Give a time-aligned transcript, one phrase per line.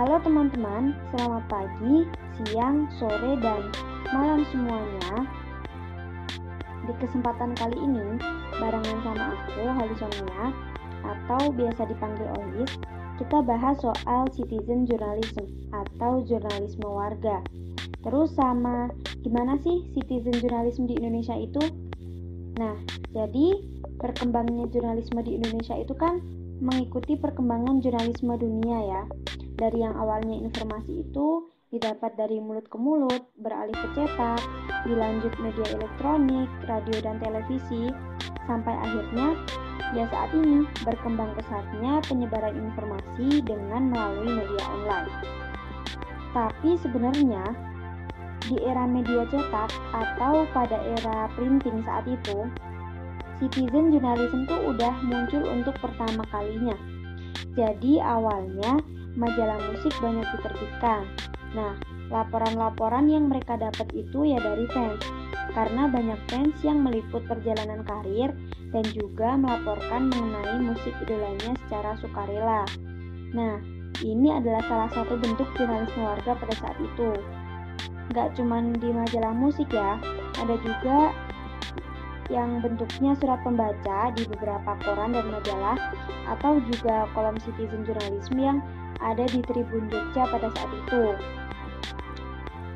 [0.00, 2.08] Halo teman-teman, selamat pagi,
[2.40, 3.68] siang, sore, dan
[4.08, 5.28] malam semuanya.
[6.88, 8.16] Di kesempatan kali ini,
[8.56, 10.56] barengan sama aku, Halisonia,
[11.04, 12.80] atau biasa dipanggil Olis,
[13.20, 17.44] kita bahas soal citizen journalism atau jurnalisme warga.
[18.00, 18.88] Terus sama
[19.20, 21.60] gimana sih citizen journalism di Indonesia itu?
[22.56, 22.72] Nah,
[23.12, 23.52] jadi
[24.00, 26.24] perkembangannya jurnalisme di Indonesia itu kan
[26.64, 29.04] mengikuti perkembangan jurnalisme dunia ya.
[29.60, 34.40] Dari yang awalnya informasi itu didapat dari mulut ke mulut, beralih ke cetak,
[34.88, 37.92] dilanjut media elektronik, radio dan televisi,
[38.48, 39.36] sampai akhirnya
[39.92, 45.12] ya saat ini berkembang pesatnya penyebaran informasi dengan melalui media online.
[46.32, 47.44] Tapi sebenarnya
[48.48, 52.48] di era media cetak atau pada era printing saat itu,
[53.38, 56.74] citizen journalism tuh udah muncul untuk pertama kalinya.
[57.54, 58.78] Jadi awalnya
[59.18, 61.02] majalah musik banyak diterbitkan.
[61.50, 61.74] Nah,
[62.10, 65.02] laporan-laporan yang mereka dapat itu ya dari fans.
[65.50, 68.30] Karena banyak fans yang meliput perjalanan karir
[68.70, 72.62] dan juga melaporkan mengenai musik idolanya secara sukarela.
[73.34, 73.58] Nah,
[74.06, 77.10] ini adalah salah satu bentuk jurnalisme warga pada saat itu.
[78.14, 79.98] Gak cuman di majalah musik ya,
[80.38, 81.10] ada juga
[82.30, 85.76] yang bentuknya surat pembaca di beberapa koran dan majalah
[86.30, 88.58] atau juga kolom citizen journalism yang
[89.00, 91.02] ada di Tribun Jogja pada saat itu.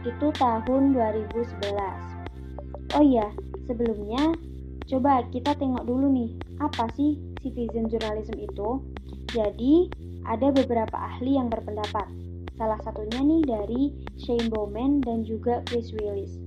[0.04, 2.96] Itu tahun 2011.
[2.96, 3.28] Oh iya,
[3.64, 4.36] sebelumnya
[4.84, 8.84] coba kita tengok dulu nih, apa sih citizen journalism itu?
[9.32, 9.88] Jadi,
[10.24, 12.08] ada beberapa ahli yang berpendapat.
[12.54, 13.82] Salah satunya nih dari
[14.14, 16.38] Shane Bowman dan juga Chris Willis.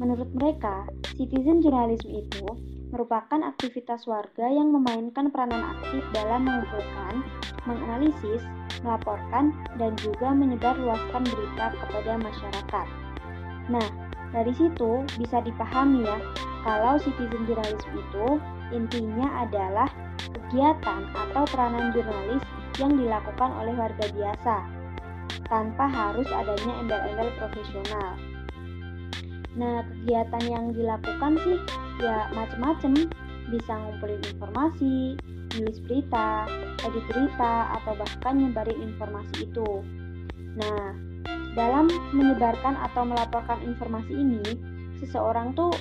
[0.00, 2.46] Menurut mereka, citizen journalism itu
[2.88, 7.20] merupakan aktivitas warga yang memainkan peranan aktif dalam mengumpulkan,
[7.68, 8.42] menganalisis,
[8.86, 12.86] melaporkan, dan juga menyebarluaskan berita kepada masyarakat.
[13.66, 13.88] Nah,
[14.30, 16.22] dari situ bisa dipahami ya,
[16.62, 18.26] kalau citizen journalism itu
[18.70, 19.90] intinya adalah
[20.30, 22.42] kegiatan atau peranan jurnalis
[22.78, 24.56] yang dilakukan oleh warga biasa,
[25.50, 28.14] tanpa harus adanya embel-embel profesional.
[29.56, 31.58] Nah, kegiatan yang dilakukan sih
[32.02, 33.08] ya macem-macem,
[33.48, 35.16] bisa ngumpulin informasi,
[35.58, 36.44] nulis berita,
[36.84, 39.84] edit berita, atau bahkan nyebarin informasi itu.
[40.56, 40.96] Nah,
[41.56, 44.44] dalam menyebarkan atau melaporkan informasi ini,
[45.00, 45.72] seseorang tuh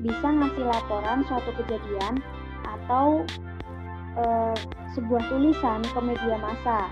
[0.00, 2.22] bisa ngasih laporan suatu kejadian
[2.64, 3.26] atau
[4.16, 4.24] e,
[4.96, 6.88] sebuah tulisan ke media massa.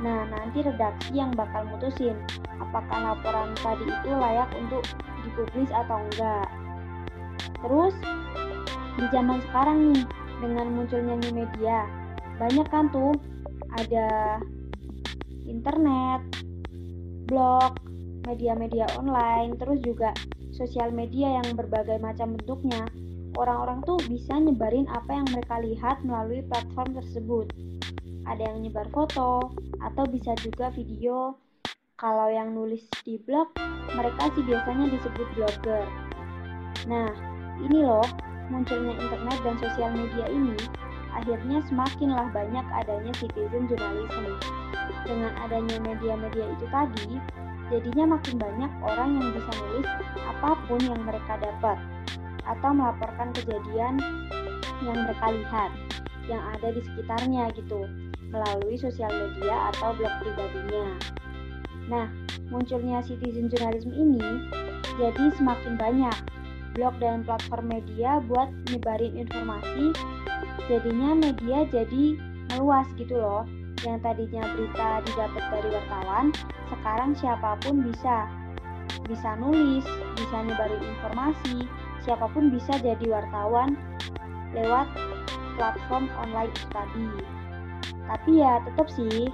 [0.00, 2.16] Nah, nanti redaksi yang bakal mutusin
[2.60, 4.84] apakah laporan tadi itu layak untuk
[5.24, 6.48] dipublis atau enggak.
[7.60, 7.94] Terus
[8.96, 10.02] di zaman sekarang nih
[10.40, 11.84] dengan munculnya new media,
[12.40, 13.12] banyak kan tuh
[13.76, 14.40] ada
[15.46, 16.20] internet,
[17.28, 17.76] blog,
[18.26, 20.10] media-media online, terus juga
[20.50, 22.88] sosial media yang berbagai macam bentuknya.
[23.38, 27.46] Orang-orang tuh bisa nyebarin apa yang mereka lihat melalui platform tersebut.
[28.26, 31.38] Ada yang nyebar foto atau bisa juga video
[32.00, 33.52] kalau yang nulis di blog,
[33.92, 35.84] mereka sih biasanya disebut blogger.
[36.88, 37.12] Nah,
[37.60, 38.04] ini loh,
[38.50, 40.58] munculnya internet dan sosial media ini,
[41.14, 44.36] akhirnya semakinlah banyak adanya citizen journalism.
[45.06, 47.10] Dengan adanya media-media itu tadi,
[47.70, 49.88] jadinya makin banyak orang yang bisa nulis
[50.26, 51.78] apa pun yang mereka dapat
[52.44, 53.94] atau melaporkan kejadian
[54.82, 55.70] yang mereka lihat
[56.26, 57.86] yang ada di sekitarnya gitu
[58.30, 60.86] melalui sosial media atau blog pribadinya.
[61.90, 62.06] Nah,
[62.50, 64.46] munculnya citizen journalism ini
[64.98, 66.16] jadi semakin banyak
[66.74, 69.94] blog dan platform media buat nyebarin informasi.
[70.70, 72.16] Jadinya media jadi
[72.54, 73.42] meluas gitu loh.
[73.80, 76.26] Yang tadinya berita didapat dari wartawan,
[76.68, 78.28] sekarang siapa pun bisa
[79.08, 79.86] bisa nulis,
[80.20, 81.64] bisa nyebarin informasi,
[82.04, 83.74] siapa pun bisa jadi wartawan
[84.52, 84.86] lewat
[85.56, 87.08] platform online itu tadi.
[88.04, 89.30] Tapi ya tetap sih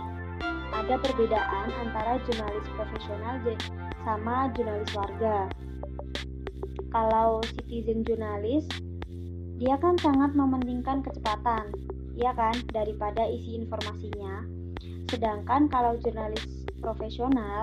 [0.75, 3.34] ada perbedaan antara jurnalis profesional
[4.05, 5.49] sama jurnalis warga.
[6.96, 8.64] Kalau citizen jurnalis,
[9.60, 11.69] dia kan sangat mementingkan kecepatan,
[12.16, 14.40] ya kan, daripada isi informasinya.
[15.12, 17.60] Sedangkan kalau jurnalis profesional,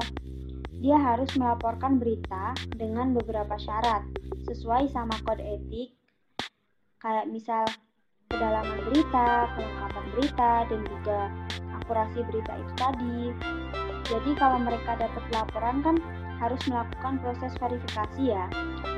[0.77, 4.05] dia harus melaporkan berita dengan beberapa syarat
[4.45, 5.97] sesuai sama kode etik,
[7.01, 7.65] kayak misal
[8.29, 11.19] kedalaman berita, kelengkapan berita, dan juga
[11.81, 13.21] akurasi berita itu tadi.
[14.13, 15.97] Jadi kalau mereka dapat laporan kan
[16.41, 18.45] harus melakukan proses verifikasi ya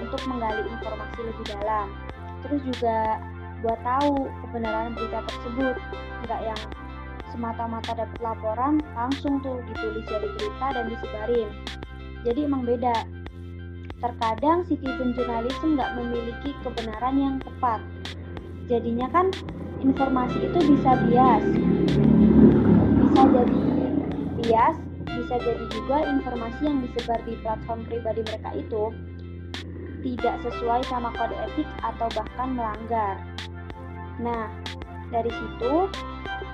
[0.01, 1.87] untuk menggali informasi lebih dalam.
[2.45, 3.19] Terus juga
[3.65, 5.75] buat tahu kebenaran berita tersebut,
[6.27, 6.61] nggak yang
[7.33, 11.49] semata-mata dapat laporan langsung tuh ditulis jadi berita dan disebarin.
[12.23, 12.95] Jadi emang beda.
[13.99, 17.79] Terkadang citizen journalism nggak memiliki kebenaran yang tepat.
[18.69, 19.29] Jadinya kan
[19.83, 21.43] informasi itu bisa bias.
[23.01, 23.59] Bisa jadi
[24.41, 24.77] bias
[25.25, 28.93] bisa jadi juga informasi yang disebar di platform pribadi mereka itu
[30.05, 33.17] tidak sesuai sama kode etik atau bahkan melanggar.
[34.21, 34.53] Nah,
[35.09, 35.89] dari situ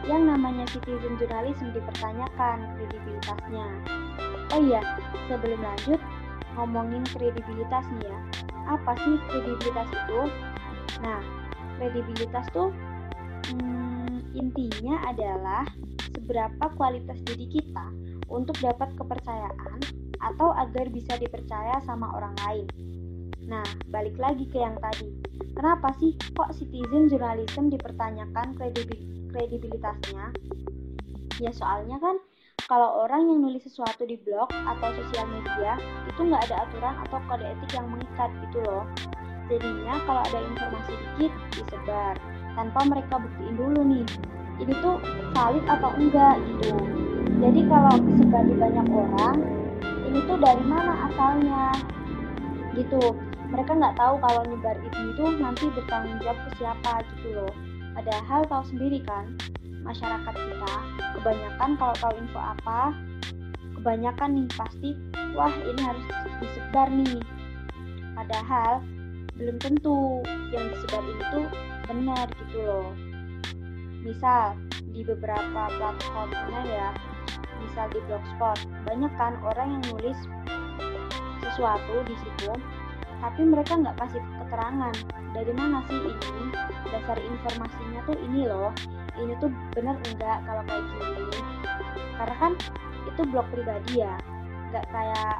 [0.07, 3.67] yang namanya citizen journalism dipertanyakan kredibilitasnya.
[4.55, 4.79] Oh iya,
[5.27, 5.99] sebelum lanjut
[6.55, 8.19] ngomongin kredibilitas nih ya.
[8.71, 10.21] Apa sih kredibilitas itu?
[11.03, 11.19] Nah,
[11.75, 12.71] kredibilitas tuh
[13.51, 15.67] hmm, intinya adalah
[16.15, 19.79] seberapa kualitas diri kita untuk dapat kepercayaan
[20.23, 22.65] atau agar bisa dipercaya sama orang lain.
[23.51, 25.11] Nah, balik lagi ke yang tadi.
[25.51, 28.55] Kenapa sih kok citizen journalism dipertanyakan
[29.35, 30.31] kredibilitasnya?
[31.43, 32.15] Ya soalnya kan
[32.71, 35.75] kalau orang yang nulis sesuatu di blog atau sosial media
[36.07, 38.85] itu nggak ada aturan atau kode etik yang mengikat gitu loh.
[39.51, 42.15] Jadinya kalau ada informasi dikit disebar
[42.55, 44.05] tanpa mereka buktiin dulu nih
[44.61, 45.01] ini tuh
[45.33, 47.00] valid atau enggak gitu
[47.41, 49.37] jadi kalau kesebar di banyak orang
[50.11, 51.73] ini tuh dari mana asalnya?
[52.77, 53.01] Gitu.
[53.51, 57.53] Mereka nggak tahu kalau nyebar itu itu nanti bertanggung jawab ke siapa gitu loh.
[57.97, 59.35] Padahal tahu sendiri kan
[59.83, 60.73] masyarakat kita
[61.19, 62.95] kebanyakan kalau tahu info apa
[63.75, 64.89] kebanyakan nih pasti
[65.35, 66.05] wah ini harus
[66.39, 67.19] disebar nih.
[68.15, 68.79] Padahal
[69.35, 70.23] belum tentu
[70.55, 71.41] yang disebar itu
[71.91, 72.89] benar gitu loh.
[74.05, 74.55] Misal
[74.91, 76.29] di beberapa platform
[76.67, 77.10] ya
[77.67, 78.57] misal di blogspot.
[78.89, 80.17] Banyak kan orang yang nulis
[81.41, 82.53] sesuatu di situ
[83.21, 84.95] tapi mereka nggak kasih keterangan.
[85.31, 86.45] Dari mana sih ini?
[86.89, 88.73] Dasar informasinya tuh ini loh.
[89.15, 91.39] Ini tuh bener enggak kalau kayak gini?
[92.17, 92.53] Karena kan
[93.05, 94.17] itu blog pribadi ya.
[94.73, 95.35] Nggak kayak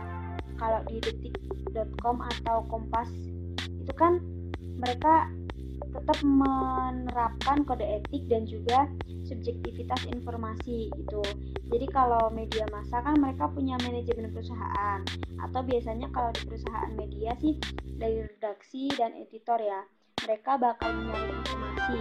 [0.62, 3.10] kalau di detik.com atau kompas
[3.58, 4.22] itu kan
[4.78, 5.26] mereka
[5.90, 8.86] tetap menerapkan kode etik dan juga
[9.26, 11.24] subjektivitas informasi itu.
[11.72, 15.00] Jadi kalau media massa kan mereka punya manajemen perusahaan
[15.42, 17.58] atau biasanya kalau di perusahaan media sih
[17.98, 19.82] dari redaksi dan editor ya.
[20.22, 22.00] Mereka bakal mencari informasi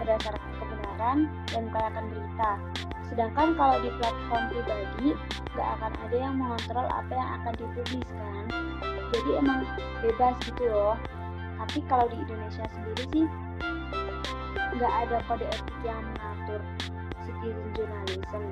[0.00, 1.18] berdasarkan kebenaran
[1.52, 2.52] dan mengkayakan berita.
[3.12, 5.08] Sedangkan kalau di platform pribadi
[5.52, 8.42] gak akan ada yang mengontrol apa yang akan dipubliskan.
[9.08, 9.64] Jadi emang
[10.04, 10.96] bebas gitu loh
[11.58, 13.26] tapi kalau di Indonesia sendiri sih
[14.78, 16.60] nggak ada kode etik yang mengatur
[17.26, 18.44] citizen journalism.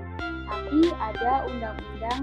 [0.46, 2.20] Tapi ada undang-undang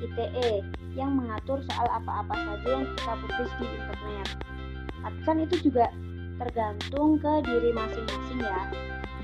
[0.00, 0.66] ITE
[0.98, 4.28] yang mengatur soal apa-apa saja yang kita publis di internet.
[5.00, 5.86] Tapi kan itu juga
[6.40, 8.62] tergantung ke diri masing-masing ya.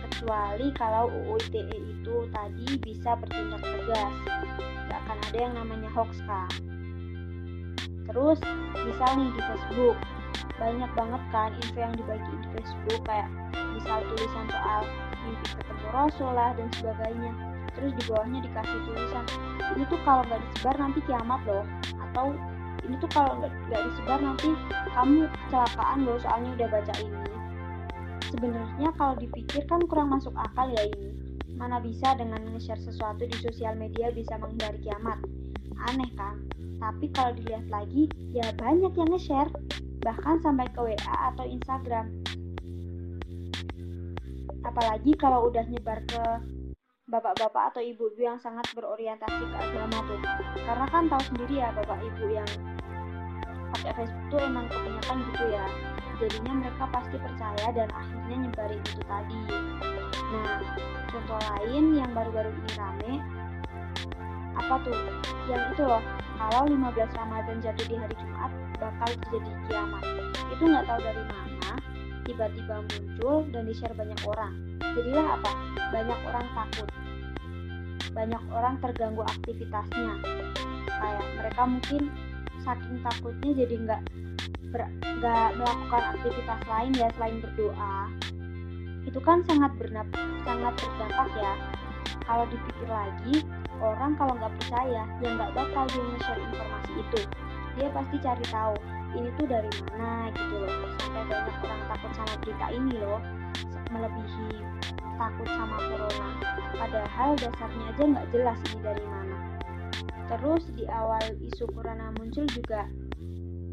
[0.07, 4.15] Kecuali kalau UU ITE itu tadi bisa bertindak tegas.
[4.87, 6.51] Nggak akan ada yang namanya hoax kan
[8.07, 8.39] terus
[8.87, 9.99] misal nih di Facebook
[10.57, 13.29] banyak banget kan info yang dibagi di Facebook kayak
[13.77, 14.83] misal tulisan soal
[15.25, 17.33] mimpi ketemu Rasul lah dan sebagainya.
[17.77, 19.25] Terus di bawahnya dikasih tulisan
[19.75, 21.65] ini tuh kalau nggak disebar nanti kiamat loh
[22.09, 22.27] atau
[22.87, 24.49] ini tuh kalau nggak disebar nanti
[24.95, 27.21] kamu kecelakaan loh soalnya udah baca ini.
[28.27, 31.11] Sebenarnya kalau dipikir kan kurang masuk akal ya ini.
[31.57, 35.17] Mana bisa dengan nge-share sesuatu di sosial media bisa menghindari kiamat?
[35.89, 36.37] Aneh kan?
[36.77, 39.49] Tapi kalau dilihat lagi ya banyak yang nge-share
[40.03, 42.11] bahkan sampai ke WA atau Instagram.
[44.67, 46.23] Apalagi kalau udah nyebar ke
[47.07, 50.21] bapak-bapak atau ibu-ibu yang sangat berorientasi ke agama tuh.
[50.59, 52.51] Karena kan tahu sendiri ya bapak ibu yang
[53.79, 55.67] pakai Facebook tuh emang kebanyakan gitu ya.
[56.17, 59.41] Jadinya mereka pasti percaya dan akhirnya nyebarin itu tadi.
[60.27, 60.59] Nah,
[61.13, 63.13] contoh lain yang baru-baru ini rame
[64.57, 64.99] apa tuh?
[65.47, 66.03] Yang itu loh,
[66.41, 70.05] kalau 15 Ramadan jatuh di hari Jumat, bakal terjadi kiamat.
[70.53, 71.71] Itu nggak tahu dari mana,
[72.29, 74.53] tiba-tiba muncul dan di-share banyak orang.
[74.81, 75.53] Jadilah apa?
[75.93, 76.89] Banyak orang takut.
[78.13, 80.13] Banyak orang terganggu aktivitasnya.
[80.87, 82.03] Kayak mereka mungkin
[82.65, 84.03] saking takutnya jadi nggak
[85.23, 87.97] nggak melakukan aktivitas lain ya selain berdoa.
[89.07, 90.09] Itu kan sangat bernap
[90.45, 91.55] sangat berdampak ya.
[92.27, 93.47] Kalau dipikir lagi,
[93.79, 97.21] orang kalau nggak percaya ya nggak bakal dia nge-share informasi itu
[97.77, 98.75] dia pasti cari tahu
[99.17, 100.73] ini tuh dari mana gitu loh.
[101.01, 103.21] Sampai banyak orang takut sama berita ini loh.
[103.93, 104.49] Melebihi
[105.17, 106.31] takut sama corona.
[106.77, 109.37] Padahal dasarnya aja nggak jelas ini dari mana.
[110.27, 112.89] Terus di awal isu corona muncul juga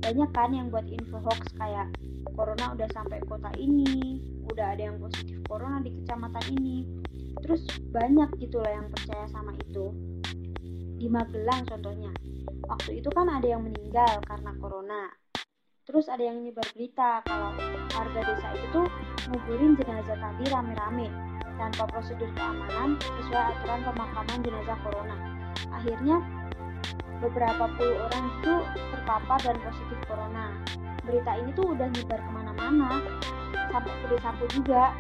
[0.03, 1.87] banyak kan yang buat info hoax kayak
[2.35, 4.19] corona udah sampai kota ini
[4.51, 6.77] udah ada yang positif corona di kecamatan ini.
[7.43, 9.91] Terus banyak gitu loh yang percaya sama itu
[11.03, 12.15] di Magelang contohnya.
[12.63, 15.11] Waktu itu kan ada yang meninggal karena corona.
[15.83, 17.51] Terus ada yang nyebar berita kalau
[17.91, 18.87] warga desa itu tuh
[19.27, 21.11] nguburin jenazah tadi rame-rame
[21.59, 25.15] tanpa prosedur keamanan sesuai aturan pemakaman jenazah corona.
[25.75, 26.23] Akhirnya
[27.19, 28.53] beberapa puluh orang itu
[28.95, 30.55] terpapar dan positif corona.
[31.03, 33.03] Berita ini tuh udah nyebar ke mana-mana
[33.75, 34.95] sampai ke desaku juga.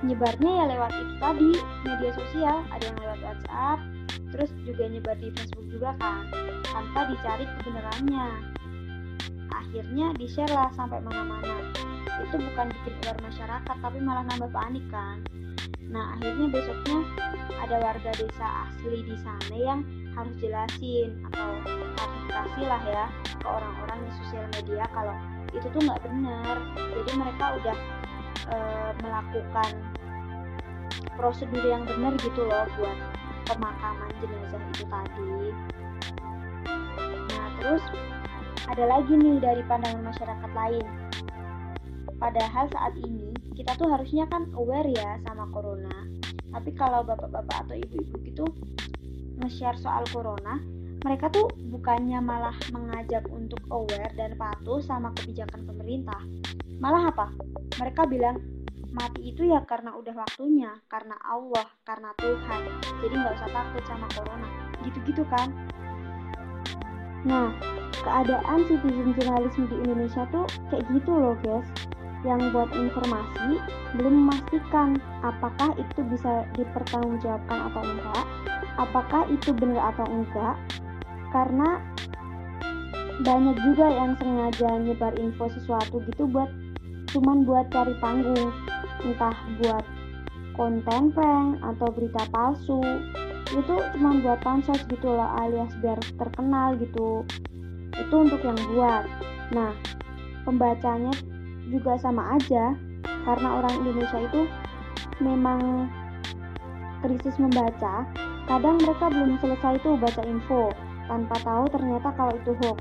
[0.00, 1.52] Nyebarnya ya lewat itu tadi
[1.84, 3.93] media sosial ada yang lewat WhatsApp
[4.34, 6.26] terus juga nyebar di Facebook juga kan
[6.66, 8.26] tanpa dicari kebenarannya.
[9.54, 11.70] Akhirnya di share lah sampai mana-mana.
[12.18, 15.22] Itu bukan bikin ular masyarakat tapi malah nambah panik kan.
[15.86, 16.98] Nah akhirnya besoknya
[17.62, 19.80] ada warga desa asli di sana yang
[20.18, 21.48] harus jelasin atau
[22.34, 23.06] harus lah ya
[23.38, 25.14] ke orang-orang di sosial media kalau
[25.54, 26.56] itu tuh nggak benar.
[26.74, 27.78] Jadi mereka udah
[28.50, 28.56] e,
[28.98, 29.70] melakukan
[31.14, 32.98] prosedur yang benar gitu loh buat
[33.48, 35.36] pemakaman jenazah itu tadi
[37.32, 37.84] nah terus
[38.64, 40.86] ada lagi nih dari pandangan masyarakat lain
[42.16, 46.08] padahal saat ini kita tuh harusnya kan aware ya sama corona
[46.54, 48.46] tapi kalau bapak-bapak atau ibu-ibu gitu
[49.42, 50.62] nge-share soal corona,
[51.02, 56.20] mereka tuh bukannya malah mengajak untuk aware dan patuh sama kebijakan pemerintah.
[56.78, 57.26] Malah apa?
[57.82, 58.38] Mereka bilang
[58.94, 62.62] mati itu ya karena udah waktunya, karena Allah, karena Tuhan.
[63.02, 64.48] Jadi nggak usah takut sama corona.
[64.86, 65.50] Gitu-gitu kan?
[67.26, 67.50] Nah,
[68.04, 71.66] keadaan citizen journalism di Indonesia tuh kayak gitu loh guys
[72.24, 73.60] yang buat informasi
[73.96, 78.24] belum memastikan apakah itu bisa dipertanggungjawabkan atau enggak
[78.80, 80.56] apakah itu benar atau enggak
[81.30, 81.80] karena
[83.22, 86.50] banyak juga yang sengaja nyebar info sesuatu gitu buat
[87.12, 88.50] cuman buat cari panggung
[89.04, 89.84] entah buat
[90.56, 92.80] konten prank atau berita palsu
[93.52, 97.22] itu cuma buat pansos gitu loh alias biar terkenal gitu.
[97.94, 99.04] Itu untuk yang buat.
[99.52, 99.76] Nah
[100.48, 101.12] pembacanya
[101.68, 102.74] juga sama aja
[103.24, 104.42] karena orang Indonesia itu
[105.20, 105.88] memang
[107.04, 108.08] krisis membaca.
[108.44, 110.68] Kadang mereka belum selesai tuh baca info,
[111.08, 112.80] tanpa tahu ternyata kalau itu hoax.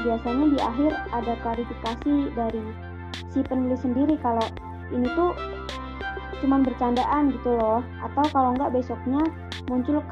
[0.00, 2.64] Biasanya di akhir ada klarifikasi dari
[3.28, 4.44] si penulis sendiri kalau
[4.92, 5.32] ini tuh
[6.42, 7.80] cuma bercandaan gitu loh.
[8.02, 9.22] Atau kalau nggak besoknya
[9.70, 10.02] muncul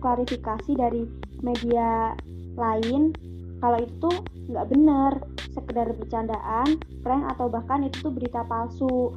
[0.00, 1.04] klarifikasi dari
[1.44, 2.14] media
[2.56, 3.12] lain.
[3.60, 4.10] Kalau itu
[4.48, 5.12] nggak bener,
[5.52, 9.12] sekedar bercandaan, prank atau bahkan itu tuh berita palsu.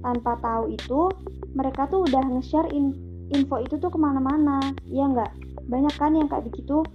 [0.00, 1.10] Tanpa tahu itu,
[1.52, 2.94] mereka tuh udah nge-share in
[3.34, 4.62] info itu tuh ke mana-mana.
[4.86, 5.34] Ya nggak?
[5.66, 6.86] Banyak kan yang kayak begitu?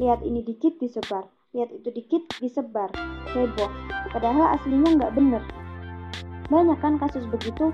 [0.00, 2.92] Lihat ini dikit disebar lihat itu dikit disebar.
[3.32, 3.72] Heboh.
[4.12, 5.42] Padahal aslinya nggak bener
[6.48, 7.72] banyak kan kasus begitu?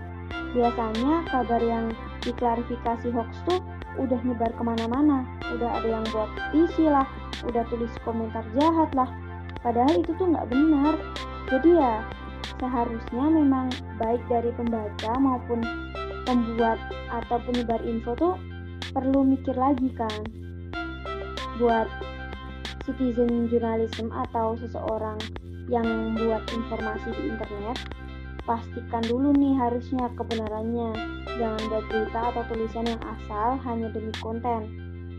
[0.54, 3.62] Biasanya kabar yang diklarifikasi hoax tuh
[3.98, 5.22] udah nyebar ke mana-mana.
[5.54, 7.06] Udah ada yang buat isi lah
[7.46, 9.10] udah tulis komentar jahat lah.
[9.62, 10.94] Padahal itu tuh nggak benar.
[11.50, 12.02] Jadi ya
[12.58, 15.62] seharusnya memang baik dari pembaca maupun
[16.24, 16.78] pembuat
[17.12, 18.34] atau penyebar info tuh
[18.90, 20.20] perlu mikir lagi kan.
[21.62, 21.86] Buat
[22.84, 25.16] citizen journalism atau seseorang
[25.72, 27.78] yang buat informasi di internet
[28.44, 30.92] pastikan dulu nih harusnya kebenarannya.
[31.40, 34.68] Jangan buat berita atau tulisan yang asal hanya demi konten.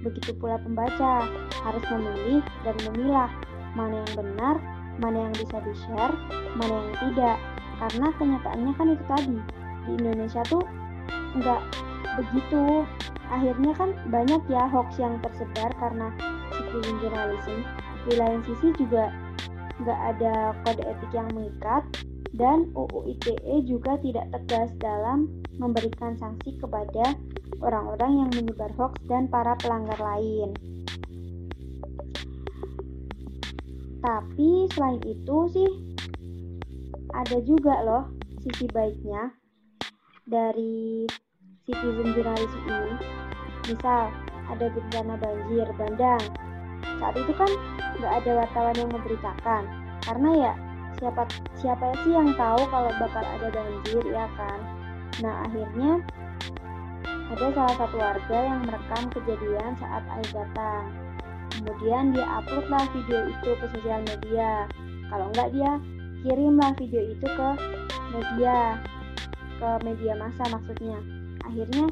[0.05, 1.25] Begitu pula pembaca
[1.65, 3.29] harus memilih dan memilah
[3.74, 4.55] mana yang benar
[4.96, 6.13] mana yang bisa di-share
[6.55, 7.38] mana yang tidak.
[7.75, 9.38] Karena kenyataannya kan itu tadi
[9.86, 10.63] di Indonesia tuh
[11.41, 11.62] nggak
[12.22, 12.86] begitu.
[13.25, 16.13] Akhirnya kan banyak ya hoax yang tersebar karena
[16.53, 17.65] citizen journalism.
[18.05, 19.10] Di lain sisi juga
[19.82, 21.84] nggak ada kode etik yang mengikat
[22.35, 27.15] dan UU ITE juga tidak tegas dalam memberikan sanksi kepada
[27.63, 30.51] orang-orang yang menyebar hoax dan para pelanggar lain.
[34.03, 35.71] Tapi selain itu sih
[37.15, 38.03] ada juga loh
[38.43, 39.33] sisi baiknya
[40.27, 41.07] dari
[41.65, 42.93] citizen journalism ini.
[43.65, 44.13] Misal
[44.45, 46.23] ada bencana banjir bandang.
[47.01, 47.49] Saat itu kan
[47.97, 49.63] nggak ada wartawan yang memberitakan.
[50.05, 50.53] Karena ya
[51.01, 51.25] siapa
[51.59, 54.59] siapa sih yang tahu kalau bakal ada banjir ya kan
[55.24, 56.03] nah akhirnya
[57.05, 60.83] ada salah satu warga yang merekam kejadian saat air datang
[61.55, 64.67] kemudian dia upload lah video itu ke sosial media
[65.09, 65.71] kalau nggak dia
[66.25, 67.50] kirimlah video itu ke
[68.12, 68.77] media
[69.55, 71.00] ke media massa maksudnya
[71.45, 71.85] Akhirnya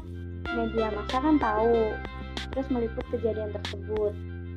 [0.50, 1.94] media massa kan tahu,
[2.52, 4.12] terus meliput kejadian tersebut.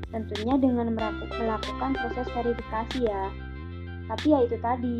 [0.09, 3.23] Tentunya dengan melakukan proses verifikasi ya.
[4.07, 4.97] Tapi ya itu tadi,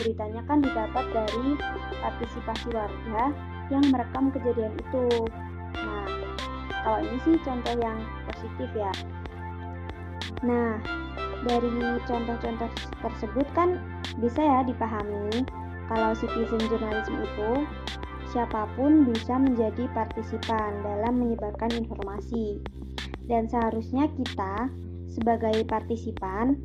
[0.00, 1.56] beritanya kan didapat dari
[2.00, 3.32] partisipasi warga
[3.68, 5.06] yang merekam kejadian itu.
[5.80, 6.06] Nah,
[6.84, 7.98] kalau ini sih contoh yang
[8.28, 8.92] positif ya.
[10.40, 10.80] Nah,
[11.44, 11.72] dari
[12.04, 13.80] contoh-contoh tersebut kan
[14.20, 15.44] bisa ya dipahami
[15.88, 17.50] kalau citizen journalism itu
[18.30, 22.62] siapa pun bisa menjadi partisipan dalam menyebarkan informasi.
[23.26, 24.70] Dan seharusnya kita
[25.10, 26.58] sebagai partisipan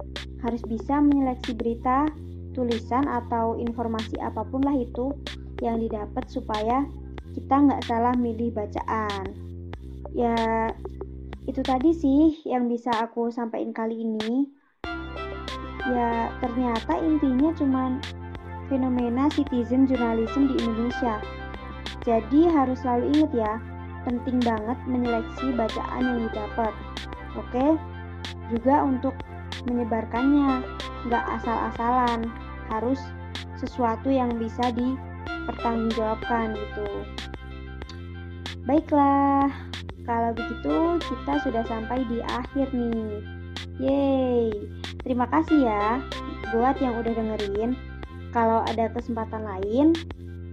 [0.43, 2.09] harus bisa menyeleksi berita,
[2.55, 5.11] tulisan atau informasi apa pun lah itu
[5.59, 6.87] yang didapat supaya
[7.35, 9.35] kita nggak salah milih bacaan.
[10.15, 10.71] Ya
[11.45, 14.49] itu tadi sih yang bisa aku sampaikan kali ini.
[15.85, 18.01] Ya ternyata intinya cuman
[18.71, 21.21] fenomena citizen journalism di Indonesia.
[22.01, 23.53] Jadi harus selalu ingat ya,
[24.05, 26.73] penting banget menyeleksi bacaan yang didapat.
[27.37, 27.77] Oke?
[28.53, 29.13] Juga untuk
[29.65, 30.61] menyebarkannya,
[31.09, 32.29] nggak asal-asalan,
[32.69, 33.01] harus
[33.61, 36.87] sesuatu yang bisa dipertanggungjawabkan gitu.
[38.65, 39.49] Baiklah,
[40.05, 43.21] kalau begitu kita sudah sampai di akhir nih.
[43.75, 44.55] Yeay,
[45.03, 45.99] terima kasih ya
[46.55, 47.75] buat yang udah dengerin.
[48.31, 49.95] Kalau ada kesempatan lain,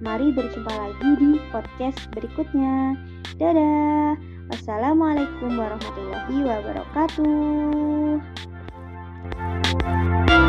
[0.02, 2.98] mari berjumpa lagi di podcast berikutnya.
[3.38, 4.18] Dadah.
[4.52, 8.51] Wassalamualaikum warahmatullahi wabarakatuh.
[9.62, 10.41] Música